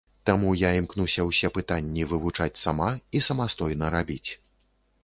Таму 0.27 0.53
я 0.61 0.71
імкнуся 0.77 1.25
ўсе 1.27 1.51
пытанні 1.57 2.09
вывучаць 2.15 2.59
сама 2.63 2.89
і 3.19 3.23
самастойна 3.31 3.95
рабіць. 3.99 4.27